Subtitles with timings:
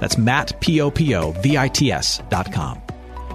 [0.00, 2.82] That's Matt, P-O-P-O-V-I-T-S dot com.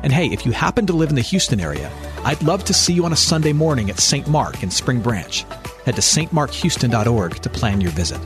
[0.03, 1.89] And hey, if you happen to live in the Houston area,
[2.25, 4.27] I'd love to see you on a Sunday morning at St.
[4.27, 5.43] Mark in Spring Branch.
[5.85, 8.19] Head to stmarkhouston.org to plan your visit.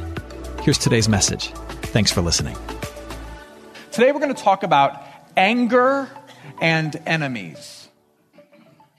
[0.62, 1.50] Here's today's message.
[1.94, 2.58] Thanks for listening.
[3.92, 5.04] Today we're going to talk about
[5.36, 6.10] anger
[6.62, 7.88] and enemies.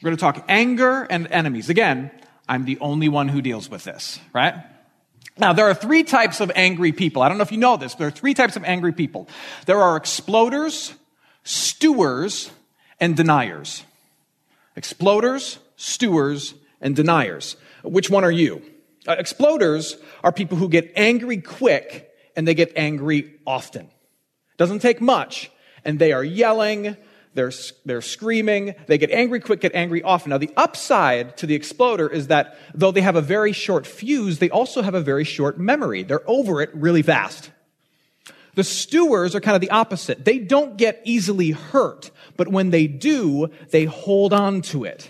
[0.00, 1.68] We're going to talk anger and enemies.
[1.68, 2.10] Again,
[2.48, 4.54] I'm the only one who deals with this, right?
[5.36, 7.22] Now, there are three types of angry people.
[7.22, 9.28] I don't know if you know this, but there are three types of angry people.
[9.66, 10.94] There are exploders,
[11.44, 12.50] stewers,
[13.00, 13.84] and deniers.
[14.76, 17.56] Exploders, stewers, and deniers.
[17.84, 18.62] Which one are you?
[19.06, 23.88] Uh, exploders are people who get angry quick and they get angry often.
[24.58, 25.50] Doesn't take much,
[25.84, 26.96] and they are yelling,
[27.38, 27.52] they're,
[27.84, 28.74] they're screaming.
[28.88, 30.30] They get angry quick, get angry often.
[30.30, 34.40] Now, the upside to the exploder is that though they have a very short fuse,
[34.40, 36.02] they also have a very short memory.
[36.02, 37.50] They're over it really fast.
[38.56, 40.24] The stewers are kind of the opposite.
[40.24, 45.08] They don't get easily hurt, but when they do, they hold on to it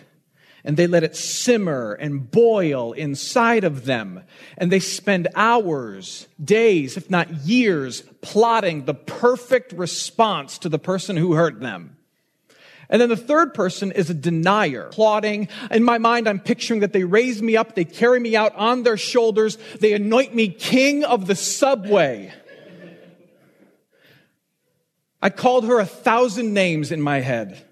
[0.64, 4.22] and they let it simmer and boil inside of them.
[4.58, 11.16] And they spend hours, days, if not years, plotting the perfect response to the person
[11.16, 11.97] who hurt them.
[12.90, 15.48] And then the third person is a denier, plotting.
[15.70, 18.82] In my mind, I'm picturing that they raise me up, they carry me out on
[18.82, 22.32] their shoulders, they anoint me king of the subway.
[25.20, 27.62] I called her a thousand names in my head.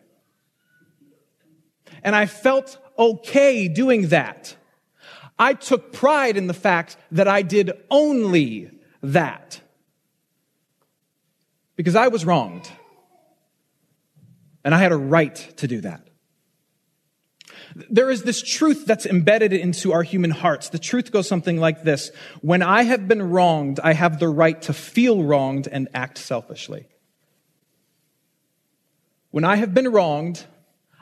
[2.03, 4.55] And I felt okay doing that.
[5.39, 8.71] I took pride in the fact that I did only
[9.03, 9.61] that.
[11.77, 12.71] Because I was wronged.
[14.67, 16.09] And I had a right to do that.
[17.89, 20.71] There is this truth that's embedded into our human hearts.
[20.71, 22.11] The truth goes something like this.
[22.41, 26.89] When I have been wronged, I have the right to feel wronged and act selfishly.
[29.31, 30.45] When I have been wronged,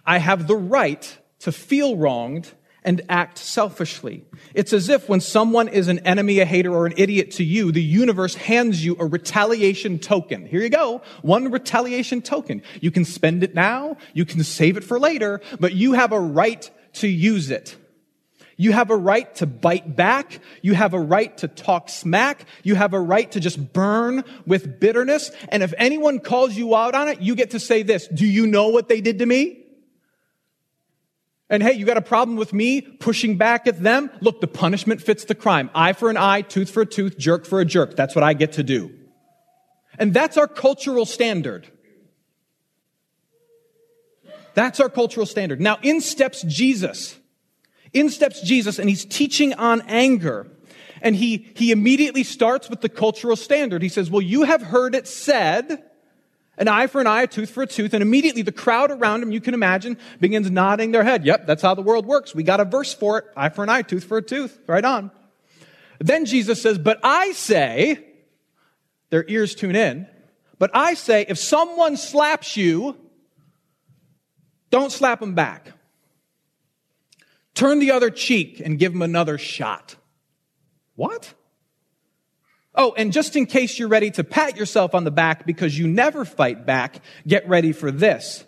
[0.04, 2.52] I have the right to feel wronged
[2.84, 4.24] and act selfishly.
[4.54, 7.72] It's as if when someone is an enemy, a hater, or an idiot to you,
[7.72, 10.46] the universe hands you a retaliation token.
[10.46, 11.02] Here you go.
[11.22, 12.62] One retaliation token.
[12.80, 13.96] You can spend it now.
[14.12, 17.76] You can save it for later, but you have a right to use it.
[18.56, 20.38] You have a right to bite back.
[20.62, 22.46] You have a right to talk smack.
[22.62, 25.30] You have a right to just burn with bitterness.
[25.48, 28.06] And if anyone calls you out on it, you get to say this.
[28.06, 29.63] Do you know what they did to me?
[31.50, 34.10] And hey, you got a problem with me pushing back at them?
[34.20, 35.70] Look, the punishment fits the crime.
[35.74, 37.96] Eye for an eye, tooth for a tooth, jerk for a jerk.
[37.96, 38.90] That's what I get to do.
[39.98, 41.68] And that's our cultural standard.
[44.54, 45.60] That's our cultural standard.
[45.60, 47.16] Now, in steps Jesus.
[47.92, 50.50] In steps Jesus, and he's teaching on anger.
[51.02, 53.82] And he, he immediately starts with the cultural standard.
[53.82, 55.84] He says, well, you have heard it said,
[56.56, 59.22] an eye for an eye, a tooth for a tooth, and immediately the crowd around
[59.22, 61.24] him, you can imagine, begins nodding their head.
[61.24, 62.34] Yep, that's how the world works.
[62.34, 63.24] We got a verse for it.
[63.36, 64.58] Eye for an eye, tooth for a tooth.
[64.66, 65.10] Right on.
[65.98, 68.04] Then Jesus says, but I say,
[69.10, 70.08] their ears tune in,
[70.58, 72.96] but I say, if someone slaps you,
[74.70, 75.72] don't slap them back.
[77.54, 79.94] Turn the other cheek and give them another shot.
[80.96, 81.34] What?
[82.74, 85.86] Oh, and just in case you're ready to pat yourself on the back because you
[85.86, 88.44] never fight back, get ready for this.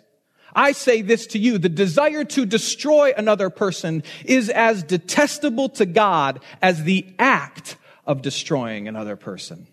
[0.53, 5.85] I say this to you, the desire to destroy another person is as detestable to
[5.85, 9.67] God as the act of destroying another person.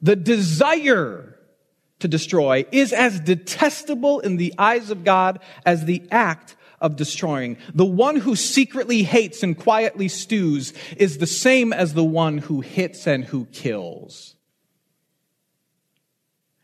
[0.00, 1.36] The desire
[1.98, 7.56] to destroy is as detestable in the eyes of God as the act of destroying.
[7.74, 12.60] The one who secretly hates and quietly stews is the same as the one who
[12.60, 14.36] hits and who kills.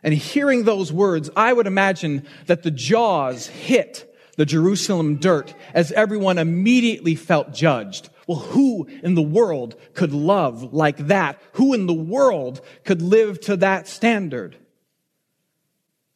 [0.03, 5.93] And hearing those words, I would imagine that the jaws hit the Jerusalem dirt as
[5.93, 8.11] everyone immediately felt judged.
[8.27, 11.41] Well, who in the world could love like that?
[11.53, 14.57] Who in the world could live to that standard?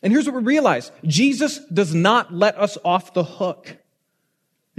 [0.03, 0.93] And here's what we realize.
[1.05, 3.77] Jesus does not let us off the hook.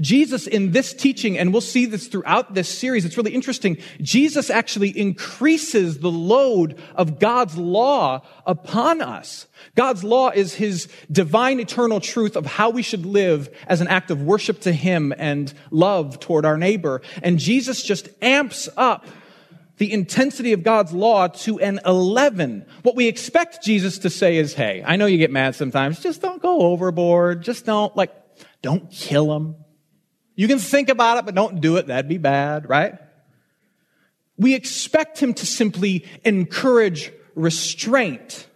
[0.01, 3.77] Jesus in this teaching, and we'll see this throughout this series, it's really interesting.
[4.01, 9.47] Jesus actually increases the load of God's law upon us.
[9.75, 14.11] God's law is his divine eternal truth of how we should live as an act
[14.11, 17.01] of worship to him and love toward our neighbor.
[17.21, 19.05] And Jesus just amps up
[19.77, 22.65] the intensity of God's law to an 11.
[22.83, 25.99] What we expect Jesus to say is, hey, I know you get mad sometimes.
[25.99, 27.41] Just don't go overboard.
[27.41, 28.11] Just don't, like,
[28.61, 29.55] don't kill them.
[30.35, 31.87] You can think about it, but don't do it.
[31.87, 32.95] That'd be bad, right?
[34.37, 38.47] We expect him to simply encourage restraint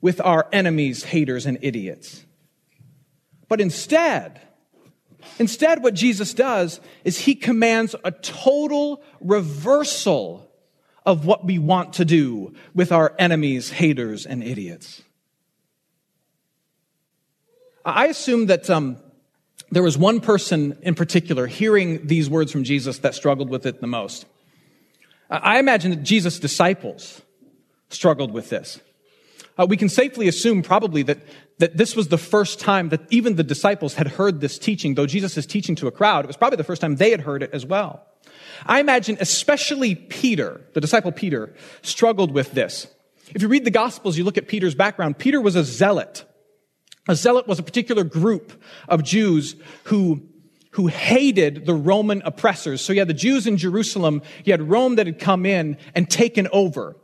[0.00, 2.24] with our enemies, haters, and idiots.
[3.48, 4.40] But instead,
[5.38, 10.50] instead, what Jesus does is he commands a total reversal
[11.04, 15.02] of what we want to do with our enemies, haters, and idiots.
[17.84, 18.96] I assume that um,
[19.70, 23.80] there was one person in particular hearing these words from Jesus that struggled with it
[23.80, 24.26] the most.
[25.28, 27.20] I imagine that Jesus' disciples
[27.88, 28.80] struggled with this.
[29.58, 31.18] Uh, we can safely assume probably that,
[31.58, 34.94] that this was the first time that even the disciples had heard this teaching.
[34.94, 37.20] Though Jesus is teaching to a crowd, it was probably the first time they had
[37.20, 38.06] heard it as well.
[38.66, 42.86] I imagine especially Peter, the disciple Peter, struggled with this.
[43.34, 45.18] If you read the Gospels, you look at Peter's background.
[45.18, 46.24] Peter was a zealot.
[47.08, 50.22] A zealot was a particular group of Jews who,
[50.72, 52.80] who hated the Roman oppressors.
[52.80, 56.10] So you had the Jews in Jerusalem, you had Rome that had come in and
[56.10, 56.96] taken over.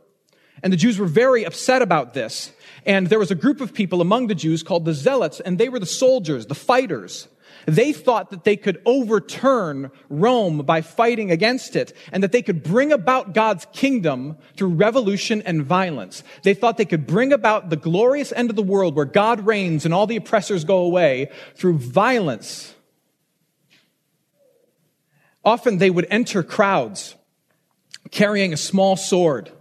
[0.61, 2.51] And the Jews were very upset about this.
[2.85, 5.69] And there was a group of people among the Jews called the Zealots, and they
[5.69, 7.27] were the soldiers, the fighters.
[7.65, 12.63] They thought that they could overturn Rome by fighting against it and that they could
[12.63, 16.23] bring about God's kingdom through revolution and violence.
[16.43, 19.85] They thought they could bring about the glorious end of the world where God reigns
[19.85, 22.75] and all the oppressors go away through violence.
[25.45, 27.15] Often they would enter crowds
[28.11, 29.51] carrying a small sword.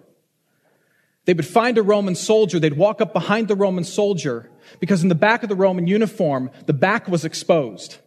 [1.25, 2.59] They would find a Roman soldier.
[2.59, 4.51] They'd walk up behind the Roman soldier
[4.81, 7.99] because in the back of the Roman uniform, the back was exposed.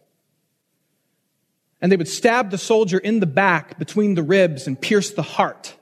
[1.80, 5.22] And they would stab the soldier in the back between the ribs and pierce the
[5.22, 5.76] heart.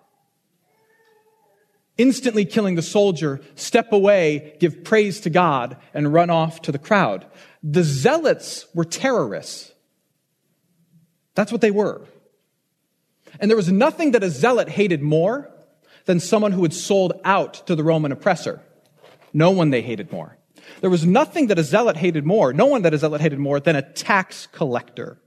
[1.96, 6.78] Instantly killing the soldier, step away, give praise to God, and run off to the
[6.78, 7.24] crowd.
[7.62, 9.72] The zealots were terrorists.
[11.34, 12.02] That's what they were.
[13.40, 15.50] And there was nothing that a zealot hated more
[16.04, 18.60] than someone who had sold out to the Roman oppressor.
[19.32, 20.36] No one they hated more.
[20.80, 23.60] There was nothing that a zealot hated more, no one that a zealot hated more
[23.60, 25.18] than a tax collector.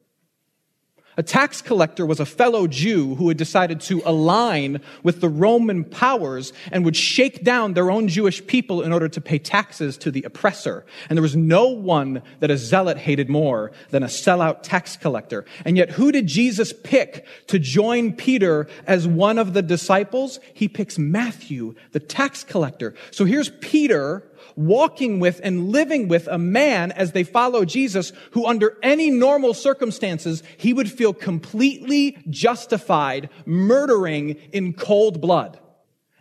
[1.19, 5.83] A tax collector was a fellow Jew who had decided to align with the Roman
[5.83, 10.11] powers and would shake down their own Jewish people in order to pay taxes to
[10.11, 10.85] the oppressor.
[11.09, 15.43] And there was no one that a zealot hated more than a sellout tax collector.
[15.65, 20.39] And yet, who did Jesus pick to join Peter as one of the disciples?
[20.53, 22.93] He picks Matthew, the tax collector.
[23.09, 28.45] So here's Peter walking with and living with a man as they follow Jesus who
[28.45, 35.59] under any normal circumstances, he would feel completely justified murdering in cold blood.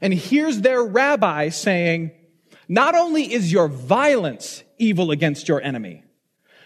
[0.00, 2.12] And here's their rabbi saying,
[2.68, 6.02] not only is your violence evil against your enemy,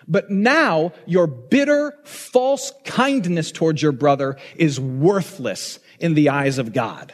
[0.09, 6.73] but now your bitter, false kindness towards your brother is worthless in the eyes of
[6.73, 7.13] God.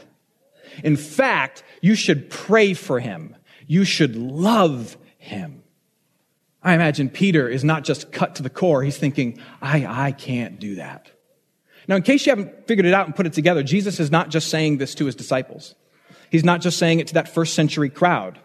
[0.82, 3.35] In fact, you should pray for him
[3.66, 5.62] you should love him.
[6.62, 8.82] I imagine Peter is not just cut to the core.
[8.82, 11.10] He's thinking, I, I can't do that.
[11.88, 14.30] Now, in case you haven't figured it out and put it together, Jesus is not
[14.30, 15.74] just saying this to his disciples.
[16.30, 18.40] He's not just saying it to that first century crowd.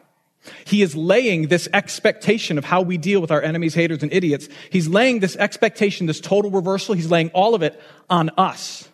[0.66, 4.48] He is laying this expectation of how we deal with our enemies, haters, and idiots.
[4.70, 6.96] He's laying this expectation, this total reversal.
[6.96, 8.88] He's laying all of it on us.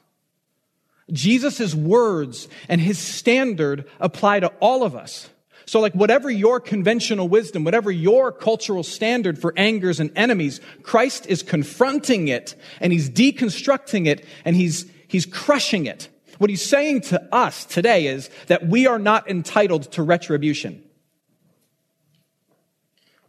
[1.12, 5.30] Jesus' words and his standard apply to all of us.
[5.68, 11.28] So like whatever your conventional wisdom, whatever your cultural standard for angers and enemies, Christ
[11.28, 16.08] is confronting it and he's deconstructing it and he's, he's crushing it.
[16.38, 20.84] What he's saying to us today is that we are not entitled to retribution.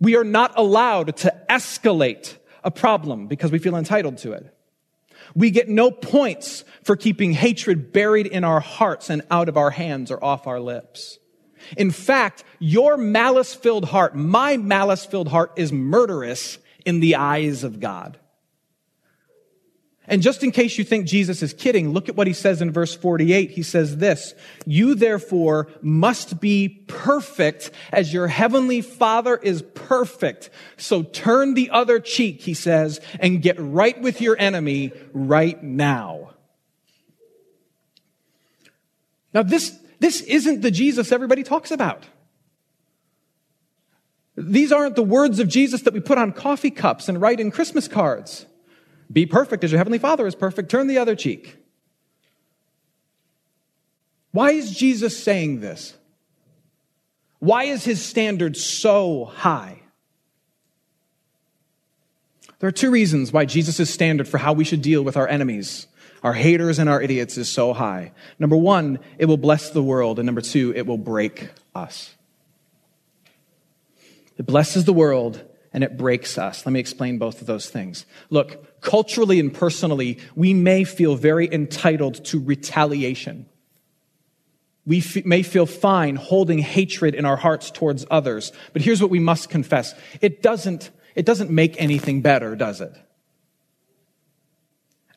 [0.00, 4.54] We are not allowed to escalate a problem because we feel entitled to it.
[5.34, 9.70] We get no points for keeping hatred buried in our hearts and out of our
[9.70, 11.18] hands or off our lips.
[11.76, 17.64] In fact, your malice filled heart, my malice filled heart is murderous in the eyes
[17.64, 18.18] of God.
[20.10, 22.72] And just in case you think Jesus is kidding, look at what he says in
[22.72, 23.50] verse 48.
[23.50, 24.32] He says this,
[24.64, 30.48] you therefore must be perfect as your heavenly father is perfect.
[30.78, 36.30] So turn the other cheek, he says, and get right with your enemy right now.
[39.34, 42.04] Now this, this isn't the Jesus everybody talks about.
[44.36, 47.50] These aren't the words of Jesus that we put on coffee cups and write in
[47.50, 48.46] Christmas cards.
[49.12, 50.70] Be perfect as your heavenly Father is perfect.
[50.70, 51.56] Turn the other cheek.
[54.30, 55.94] Why is Jesus saying this?
[57.40, 59.80] Why is his standard so high?
[62.58, 65.86] There are two reasons why Jesus' standard for how we should deal with our enemies,
[66.22, 68.12] our haters, and our idiots is so high.
[68.38, 70.18] Number one, it will bless the world.
[70.18, 72.14] And number two, it will break us.
[74.36, 76.64] It blesses the world and it breaks us.
[76.64, 78.06] Let me explain both of those things.
[78.30, 83.46] Look, culturally and personally, we may feel very entitled to retaliation.
[84.86, 88.52] We f- may feel fine holding hatred in our hearts towards others.
[88.72, 89.94] But here's what we must confess.
[90.22, 92.96] It doesn't, it doesn't make anything better, does it?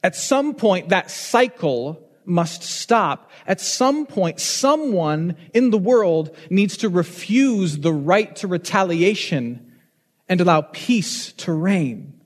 [0.03, 3.29] At some point, that cycle must stop.
[3.45, 9.73] At some point, someone in the world needs to refuse the right to retaliation
[10.27, 12.21] and allow peace to reign.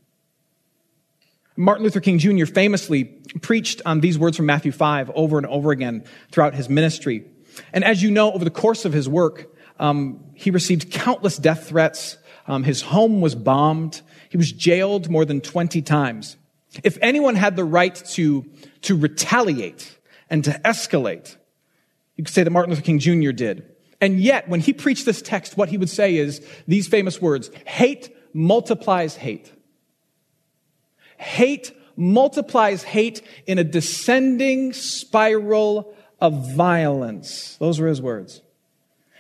[1.58, 2.46] Martin Luther King Jr.
[2.46, 3.06] famously
[3.42, 7.26] preached on these words from Matthew 5 over and over again throughout his ministry.
[7.72, 11.70] And as you know, over the course of his work, um, he received countless death
[11.70, 12.18] threats.
[12.48, 14.02] Um, his home was bombed.
[14.30, 16.36] He was jailed more than 20 times.
[16.84, 18.46] If anyone had the right to,
[18.84, 19.98] to retaliate
[20.30, 21.36] and to escalate,
[22.16, 23.32] you could say that Martin Luther King Jr.
[23.32, 23.70] did.
[24.02, 27.50] And yet, when he preached this text, what he would say is these famous words
[27.66, 29.52] hate multiplies hate.
[31.18, 37.56] Hate multiplies hate in a descending spiral of violence.
[37.58, 38.42] Those were his words.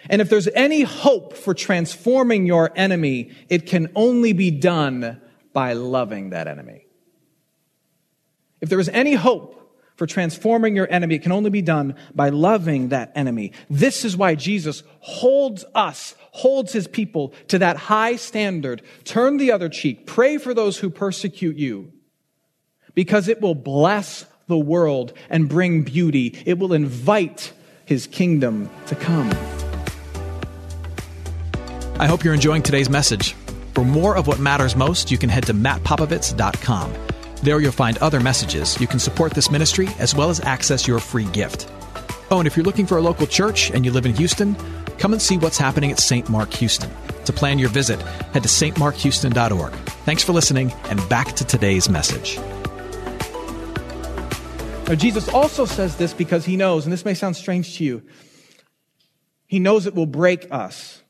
[0.09, 5.21] And if there's any hope for transforming your enemy, it can only be done
[5.53, 6.84] by loving that enemy.
[8.61, 9.55] If there is any hope
[9.95, 11.15] for transforming your enemy.
[11.15, 13.53] It can only be done by loving that enemy.
[13.69, 18.81] This is why Jesus holds us, holds his people to that high standard.
[19.03, 20.05] Turn the other cheek.
[20.05, 21.91] Pray for those who persecute you
[22.93, 26.37] because it will bless the world and bring beauty.
[26.45, 27.53] It will invite
[27.85, 29.31] his kingdom to come.
[31.97, 33.33] I hope you're enjoying today's message.
[33.73, 37.04] For more of what matters most, you can head to mattpopovits.com.
[37.45, 38.81] There you'll find other messages.
[38.81, 41.69] You can support this ministry as well as access your free gift.
[42.31, 44.55] Oh, and if you're looking for a local church and you live in Houston,
[44.97, 46.27] come and see what's happening at St.
[46.27, 46.89] Mark Houston.
[47.25, 49.73] To plan your visit, head to stmarkhouston.org.
[50.05, 52.39] Thanks for listening, and back to today's message.
[54.87, 58.01] Now, Jesus also says this because he knows, and this may sound strange to you,
[59.45, 61.03] he knows it will break us.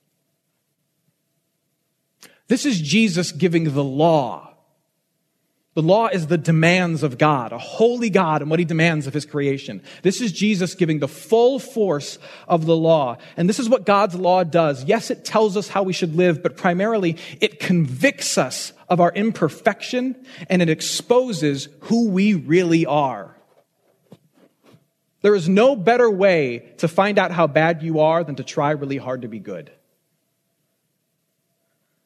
[2.50, 4.54] This is Jesus giving the law
[5.75, 9.13] the law is the demands of God, a holy God and what he demands of
[9.13, 9.84] his creation.
[10.03, 12.17] This is Jesus giving the full force
[12.48, 13.17] of the law.
[13.36, 14.86] And this is what God's law does.
[14.86, 19.12] Yes, it tells us how we should live, but primarily it convicts us of our
[19.12, 23.36] imperfection and it exposes who we really are.
[25.24, 28.72] There is no better way to find out how bad you are than to try
[28.72, 29.72] really hard to be good.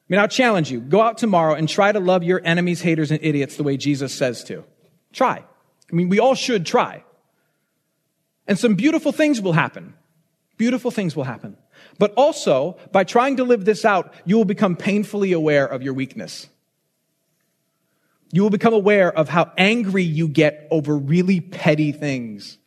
[0.09, 0.79] I mean, I'll challenge you.
[0.79, 4.11] Go out tomorrow and try to love your enemies, haters, and idiots the way Jesus
[4.11, 4.63] says to.
[5.13, 5.43] Try.
[5.91, 7.03] I mean, we all should try.
[8.47, 9.93] And some beautiful things will happen.
[10.57, 11.57] Beautiful things will happen.
[11.99, 15.93] But also, by trying to live this out, you will become painfully aware of your
[15.93, 16.47] weakness.
[18.31, 22.57] You will become aware of how angry you get over really petty things.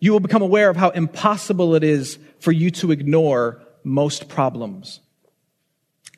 [0.00, 5.00] You will become aware of how impossible it is for you to ignore most problems.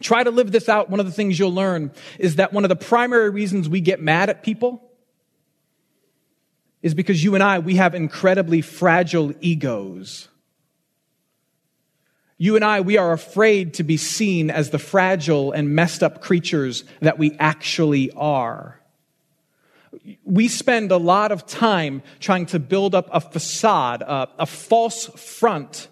[0.01, 0.91] Try to live this out.
[0.91, 4.01] One of the things you'll learn is that one of the primary reasons we get
[4.01, 4.83] mad at people
[6.83, 10.29] is because you and I, we have incredibly fragile egos.
[12.39, 16.21] You and I, we are afraid to be seen as the fragile and messed up
[16.21, 18.79] creatures that we actually are.
[20.25, 25.07] We spend a lot of time trying to build up a facade, a, a false
[25.07, 25.89] front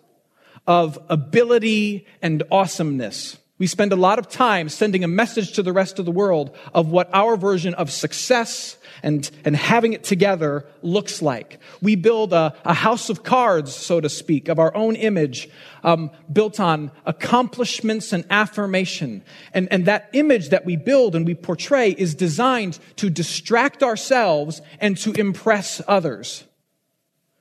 [0.66, 3.38] of ability and awesomeness.
[3.56, 6.56] We spend a lot of time sending a message to the rest of the world
[6.74, 11.60] of what our version of success and, and having it together looks like.
[11.80, 15.48] We build a, a house of cards, so to speak, of our own image,
[15.84, 19.22] um, built on accomplishments and affirmation.
[19.52, 24.62] And, and that image that we build and we portray is designed to distract ourselves
[24.80, 26.42] and to impress others.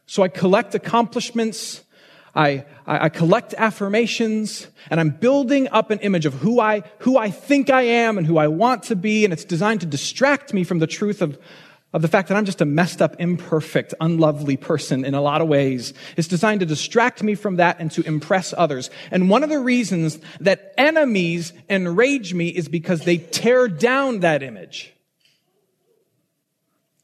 [0.05, 1.81] So I collect accomplishments
[2.35, 7.29] I, I, collect affirmations and I'm building up an image of who I, who I
[7.29, 9.23] think I am and who I want to be.
[9.23, 11.37] And it's designed to distract me from the truth of,
[11.93, 15.41] of the fact that I'm just a messed up, imperfect, unlovely person in a lot
[15.41, 15.93] of ways.
[16.17, 18.89] It's designed to distract me from that and to impress others.
[19.11, 24.41] And one of the reasons that enemies enrage me is because they tear down that
[24.41, 24.91] image.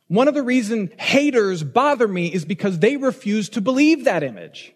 [0.08, 4.74] One of the reasons haters bother me is because they refuse to believe that image.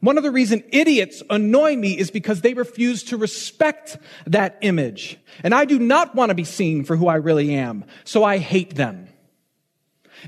[0.00, 5.18] One of the reasons idiots annoy me is because they refuse to respect that image.
[5.42, 8.38] And I do not want to be seen for who I really am, so I
[8.38, 9.08] hate them.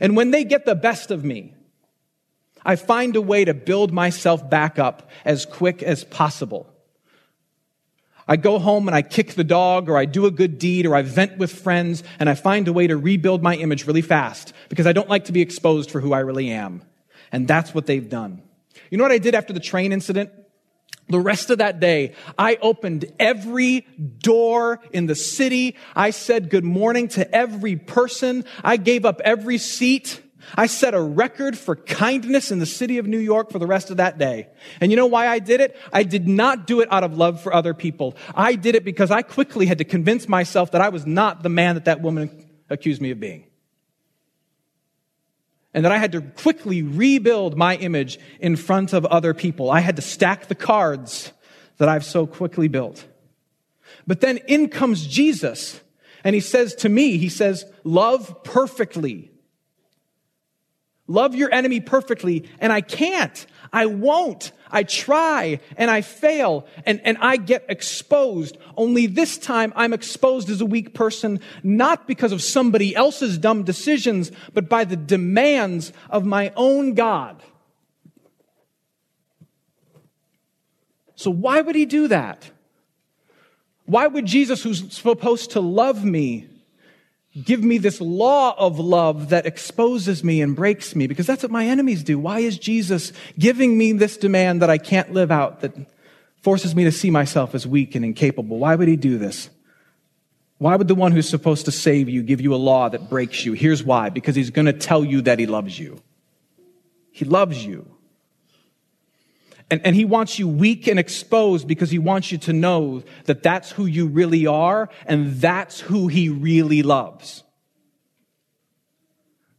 [0.01, 1.55] And when they get the best of me,
[2.65, 6.69] I find a way to build myself back up as quick as possible.
[8.27, 10.95] I go home and I kick the dog or I do a good deed or
[10.95, 14.53] I vent with friends and I find a way to rebuild my image really fast
[14.69, 16.83] because I don't like to be exposed for who I really am.
[17.33, 18.43] And that's what they've done.
[18.91, 20.31] You know what I did after the train incident?
[21.09, 23.87] The rest of that day, I opened every
[24.21, 25.77] door in the city.
[25.97, 28.45] I said good morning to every person.
[28.63, 30.21] I gave up every seat.
[30.55, 33.91] I set a record for kindness in the city of New York for the rest
[33.91, 34.49] of that day.
[34.81, 35.77] And you know why I did it?
[35.93, 38.17] I did not do it out of love for other people.
[38.35, 41.49] I did it because I quickly had to convince myself that I was not the
[41.49, 43.48] man that that woman accused me of being
[45.75, 49.71] and that I had to quickly rebuild my image in front of other people.
[49.71, 51.33] I had to stack the cards
[51.77, 53.07] that I've so quickly built.
[54.07, 55.81] But then in comes Jesus,
[56.25, 59.31] and he says to me, he says, love perfectly.
[61.09, 63.47] Love your enemy perfectly, and I can't.
[63.73, 64.53] I won't.
[64.71, 68.59] I try and I fail and, and I get exposed.
[68.77, 73.63] Only this time I'm exposed as a weak person, not because of somebody else's dumb
[73.65, 77.43] decisions, but by the demands of my own God.
[81.15, 82.51] So why would he do that?
[83.87, 86.47] Why would Jesus, who's supposed to love me,
[87.45, 91.53] give me this law of love that exposes me and breaks me because that's what
[91.53, 92.19] my enemies do.
[92.19, 95.75] Why is Jesus giving me this demand that I can't live out that
[96.43, 98.59] forces me to see myself as weak and incapable?
[98.59, 99.51] Why would he do this?
[100.59, 103.45] Why would the one who's supposed to save you give you a law that breaks
[103.45, 103.53] you?
[103.53, 104.11] Here's why.
[104.11, 106.03] Because he's going to tell you that he loves you.
[107.13, 107.98] He loves you.
[109.71, 113.43] And, and he wants you weak and exposed because he wants you to know that
[113.43, 117.45] that's who you really are and that's who he really loves.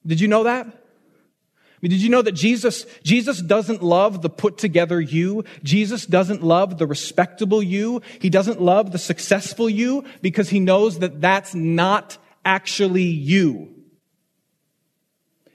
[0.06, 0.66] Did you know that?
[0.66, 5.46] I mean, did you know that Jesus, Jesus doesn't love the put together you?
[5.64, 8.02] Jesus doesn't love the respectable you.
[8.20, 13.76] He doesn't love the successful you because he knows that that's not actually you.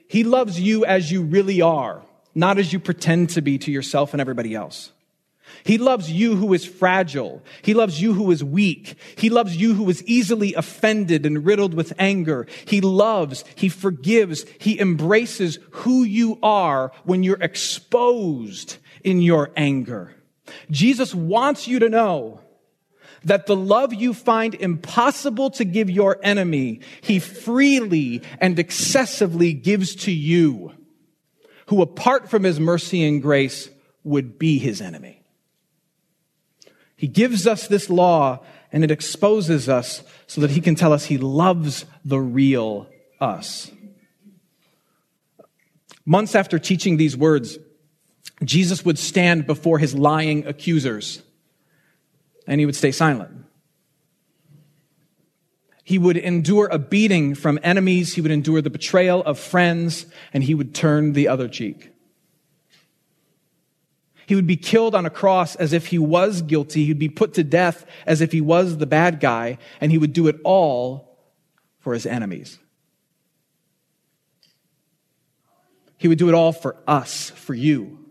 [0.07, 2.03] He loves you as you really are
[2.35, 4.91] not as you pretend to be to yourself and everybody else.
[5.63, 7.41] He loves you who is fragile.
[7.61, 8.95] He loves you who is weak.
[9.17, 12.45] He loves you who is easily offended and riddled with anger.
[12.65, 20.13] He loves, he forgives, he embraces who you are when you're exposed in your anger.
[20.69, 22.41] Jesus wants you to know
[23.23, 29.95] that the love you find impossible to give your enemy, he freely and excessively gives
[29.95, 30.73] to you
[31.67, 33.69] who apart from his mercy and grace
[34.03, 35.21] would be his enemy.
[36.95, 41.05] He gives us this law and it exposes us so that he can tell us
[41.05, 42.87] he loves the real
[43.19, 43.71] us.
[46.05, 47.57] Months after teaching these words,
[48.43, 51.21] Jesus would stand before his lying accusers
[52.47, 53.44] and he would stay silent.
[55.85, 58.15] He would endure a beating from enemies.
[58.15, 61.91] He would endure the betrayal of friends, and he would turn the other cheek.
[64.25, 66.85] He would be killed on a cross as if he was guilty.
[66.85, 70.11] He'd be put to death as if he was the bad guy, and he would
[70.11, 71.19] do it all
[71.77, 72.57] for his enemies.
[75.99, 78.04] He would do it all for us, for you.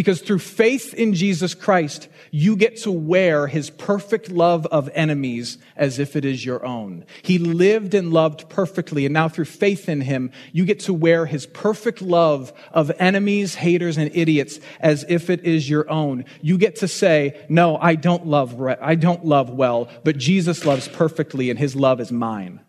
[0.00, 5.58] Because through faith in Jesus Christ, you get to wear his perfect love of enemies
[5.76, 7.04] as if it is your own.
[7.20, 11.26] He lived and loved perfectly, and now through faith in him, you get to wear
[11.26, 16.24] his perfect love of enemies, haters, and idiots as if it is your own.
[16.40, 20.88] You get to say, no, I don't love, I don't love well, but Jesus loves
[20.88, 22.60] perfectly, and his love is mine.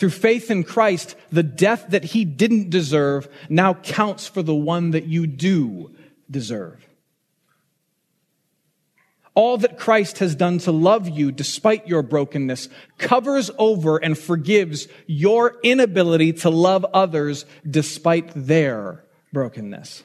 [0.00, 4.92] Through faith in Christ, the death that he didn't deserve now counts for the one
[4.92, 5.94] that you do
[6.30, 6.88] deserve.
[9.34, 14.88] All that Christ has done to love you despite your brokenness covers over and forgives
[15.06, 20.02] your inability to love others despite their brokenness.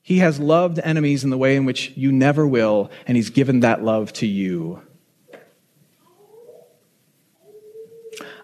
[0.00, 3.60] He has loved enemies in the way in which you never will, and He's given
[3.60, 4.80] that love to you.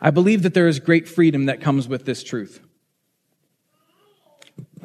[0.04, 2.60] I believe that there is great freedom that comes with this truth.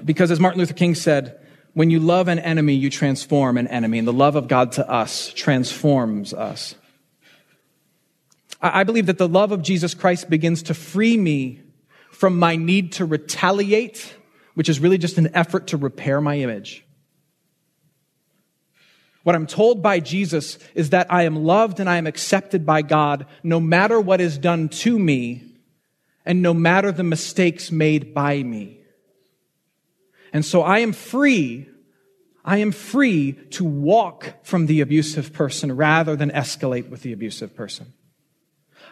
[0.05, 3.99] Because as Martin Luther King said, when you love an enemy, you transform an enemy,
[3.99, 6.75] and the love of God to us transforms us.
[8.62, 11.63] I believe that the love of Jesus Christ begins to free me
[12.12, 14.15] from my need to retaliate,
[14.53, 16.86] which is really just an effort to repair my image.
[19.29, 22.81] What I'm told by Jesus is that I am loved and I am accepted by
[22.81, 25.53] God no matter what is done to me
[26.25, 28.79] and no matter the mistakes made by me.
[30.33, 31.69] And so I am free.
[32.43, 37.55] I am free to walk from the abusive person rather than escalate with the abusive
[37.55, 37.93] person.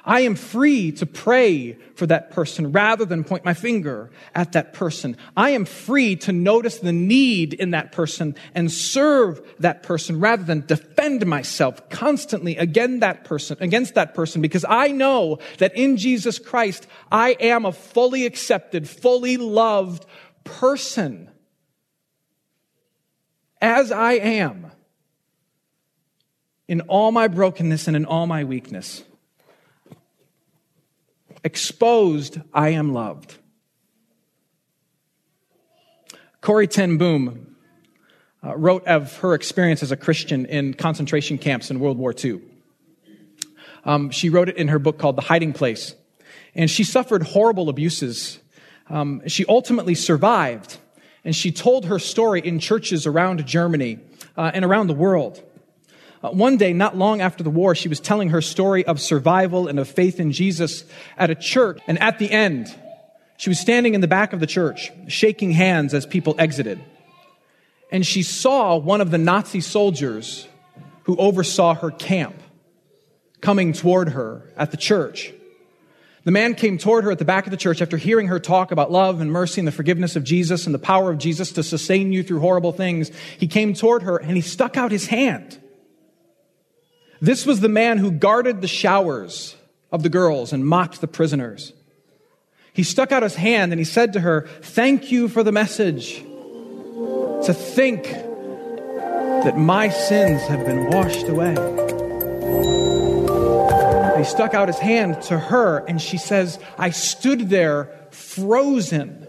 [0.08, 4.72] I am free to pray for that person rather than point my finger at that
[4.72, 5.18] person.
[5.36, 10.44] I am free to notice the need in that person and serve that person rather
[10.44, 15.98] than defend myself constantly against that person, against that person because I know that in
[15.98, 20.06] Jesus Christ, I am a fully accepted, fully loved
[20.46, 21.30] person.
[23.60, 24.72] As I am
[26.70, 29.04] in all my brokenness and in all my weakness
[31.48, 33.38] exposed, I am loved.
[36.42, 37.56] Corrie ten Boom
[38.44, 42.42] uh, wrote of her experience as a Christian in concentration camps in World War II.
[43.86, 45.96] Um, she wrote it in her book called The Hiding Place.
[46.54, 48.40] And she suffered horrible abuses.
[48.90, 50.78] Um, she ultimately survived.
[51.24, 54.00] And she told her story in churches around Germany
[54.36, 55.42] uh, and around the world.
[56.24, 59.68] Uh, one day, not long after the war, she was telling her story of survival
[59.68, 60.84] and of faith in Jesus
[61.18, 61.80] at a church.
[61.88, 62.74] And at the end,
[63.38, 66.80] she was standing in the back of the church, shaking hands as people exited.
[67.92, 70.48] And she saw one of the Nazi soldiers
[71.04, 72.36] who oversaw her camp
[73.40, 75.32] coming toward her at the church.
[76.24, 78.72] The man came toward her at the back of the church after hearing her talk
[78.72, 81.64] about love and mercy and the forgiveness of Jesus and the power of Jesus to
[81.64, 83.12] sustain you through horrible things.
[83.38, 85.58] He came toward her and he stuck out his hand
[87.22, 89.56] this was the man who guarded the showers
[89.92, 91.74] of the girls and mocked the prisoners.
[92.74, 96.18] He stuck out his hand and he said to her, Thank you for the message.
[97.46, 98.04] To think
[99.44, 101.56] that my sins have been washed away.
[104.18, 109.27] he stuck out his hand to her and she says, I stood there frozen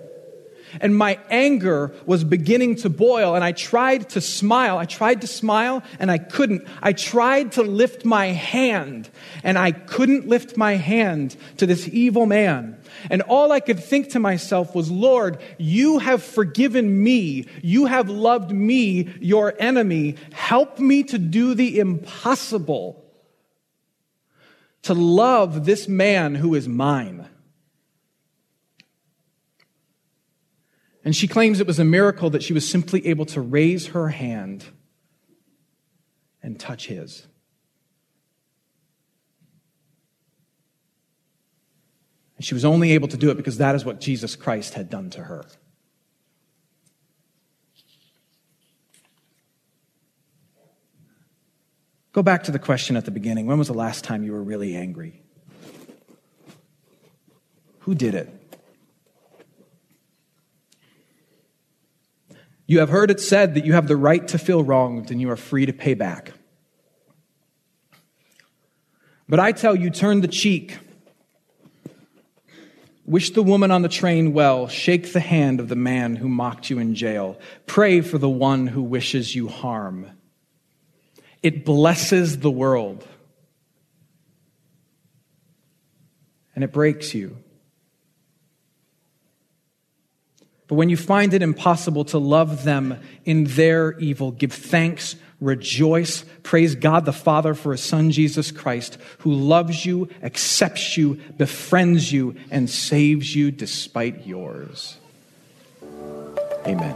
[0.81, 4.79] and my anger was beginning to boil and I tried to smile.
[4.79, 6.67] I tried to smile and I couldn't.
[6.83, 9.09] I tried to lift my hand
[9.43, 12.79] and I couldn't lift my hand to this evil man.
[13.11, 17.47] And all I could think to myself was, Lord, you have forgiven me.
[17.63, 20.17] You have loved me, your enemy.
[20.33, 23.05] Help me to do the impossible.
[24.83, 27.29] To love this man who is mine.
[31.09, 34.11] And she claims it was a miracle that she was simply able to raise her
[34.11, 34.67] hand
[36.43, 37.27] and touch his.
[42.37, 44.91] And she was only able to do it because that is what Jesus Christ had
[44.91, 45.47] done to her.
[52.13, 53.47] Go back to the question at the beginning.
[53.47, 55.23] When was the last time you were really angry?
[57.79, 58.38] Who did it?
[62.69, 65.31] You have heard it said that you have the right to feel wronged and you
[65.31, 66.33] are free to pay back.
[69.27, 70.77] But I tell you, turn the cheek.
[73.07, 74.69] Wish the woman on the train well.
[74.69, 77.39] Shake the hand of the man who mocked you in jail.
[77.65, 80.11] Pray for the one who wishes you harm.
[81.43, 83.07] It blesses the world.
[86.55, 87.39] And it breaks you.
[90.69, 96.27] But when you find it impossible to love them in their evil, give thanks, rejoice,
[96.43, 102.13] praise God the Father for his Son Jesus Christ, who loves you, accepts you, befriends
[102.13, 104.99] you, and saves you despite yours.
[106.67, 106.95] Amen.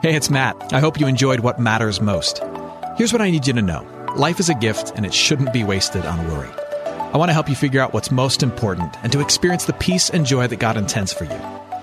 [0.00, 0.72] Hey, it's Matt.
[0.72, 2.42] I hope you enjoyed what matters most.
[2.96, 3.86] Here's what I need you to know
[4.16, 6.48] life is a gift, and it shouldn't be wasted on worry.
[7.12, 10.08] I want to help you figure out what's most important and to experience the peace
[10.08, 11.59] and joy that God intends for you.